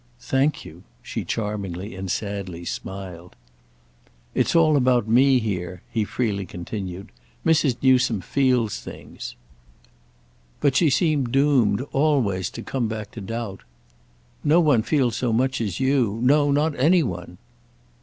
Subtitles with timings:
[0.21, 3.35] "Thank you!" she charmingly and sadly smiled.
[4.33, 7.11] "It's all about me here," he freely continued.
[7.45, 7.75] "Mrs.
[7.83, 9.35] Newsome feels things."
[10.59, 13.61] But she seemed doomed always to come back to doubt.
[14.43, 16.19] "No one feels so much as you.
[16.23, 17.37] No—not any one."